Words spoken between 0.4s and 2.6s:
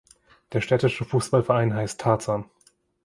Der städtische Fußballverein heißt „Tarzan“.